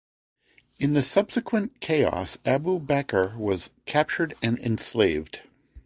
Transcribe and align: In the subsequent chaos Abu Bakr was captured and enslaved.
In 0.79 0.93
the 0.93 1.03
subsequent 1.03 1.79
chaos 1.79 2.39
Abu 2.43 2.79
Bakr 2.79 3.37
was 3.37 3.69
captured 3.85 4.33
and 4.41 4.57
enslaved. 4.57 5.41